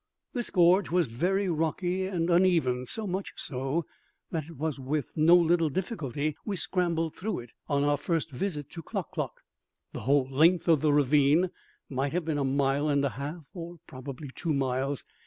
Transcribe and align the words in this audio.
This 0.33 0.49
gorge 0.49 0.89
was 0.89 1.05
very 1.05 1.47
rocky 1.47 2.07
and 2.07 2.31
uneven, 2.31 2.87
so 2.87 3.05
much 3.05 3.33
so 3.35 3.85
that 4.31 4.45
it 4.45 4.57
was 4.57 4.79
with 4.79 5.11
no 5.15 5.35
little 5.35 5.69
difficulty 5.69 6.35
we 6.43 6.55
scrambled 6.55 7.15
through 7.15 7.37
it 7.41 7.51
on 7.67 7.83
our 7.83 7.97
first 7.97 8.31
visit 8.31 8.67
to 8.71 8.81
Klock 8.81 9.11
klock. 9.11 9.41
The 9.93 9.99
whole 9.99 10.27
length 10.27 10.67
of 10.67 10.81
the 10.81 10.91
ravine 10.91 11.51
might 11.87 12.13
have 12.13 12.25
been 12.25 12.39
a 12.39 12.43
mile 12.43 12.89
and 12.89 13.05
a 13.05 13.09
half, 13.09 13.45
or 13.53 13.77
probably 13.85 14.31
two 14.33 14.53
miles. 14.53 15.03